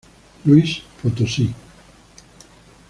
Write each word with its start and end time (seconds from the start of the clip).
Luis 0.47 0.81
Potosí. 1.03 1.53